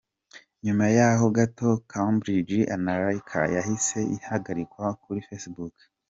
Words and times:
Nyuma 0.65 0.85
y’aho 0.97 1.25
gato 1.37 1.67
Cambridge 1.91 2.59
Analytica, 2.75 3.39
yahise 3.55 3.99
ihagarikwa 4.17 4.85
kuri 5.03 5.19
Facebook. 5.27 5.75